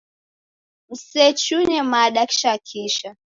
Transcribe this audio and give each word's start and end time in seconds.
Musechuye 0.87 1.79
mada 1.91 2.21
kisha 2.29 2.53
kisha. 2.67 3.09